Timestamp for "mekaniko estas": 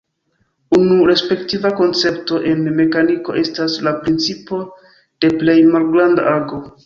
2.79-3.75